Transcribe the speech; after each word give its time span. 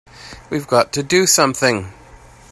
We've 0.49 0.65
got 0.65 0.93
to 0.93 1.03
do 1.03 1.27
something! 1.27 1.93